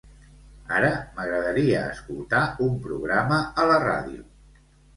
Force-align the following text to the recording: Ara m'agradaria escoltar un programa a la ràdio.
Ara 0.77 0.89
m'agradaria 1.17 1.83
escoltar 1.91 2.41
un 2.71 2.81
programa 2.89 3.41
a 3.65 3.69
la 3.73 3.79
ràdio. 3.87 4.29